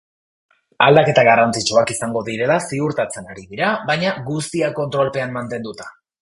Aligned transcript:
Aldaketa 0.85 1.25
garrantzitsuak 1.27 1.93
izango 1.95 2.23
direla 2.29 2.55
ziurtatzen 2.69 3.29
ari 3.35 3.45
dira, 3.53 3.69
baina 3.91 4.15
guztia 4.31 4.73
kontrolpean 4.81 5.37
mantenduta. 5.39 5.89